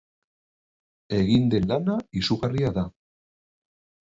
Egin 1.17 1.45
den 1.55 1.67
lana 1.73 1.99
izugarria 2.23 2.73
da. 2.79 2.87